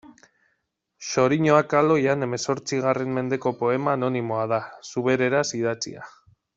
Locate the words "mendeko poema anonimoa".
3.19-4.51